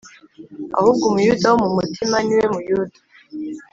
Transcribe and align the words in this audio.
Ahubwo 0.77 1.03
Umuyuda 1.07 1.45
wo 1.51 1.57
mu 1.63 1.69
mutima 1.77 2.17
ni 2.23 2.33
we 2.39 2.45
Muyuda 2.53 2.99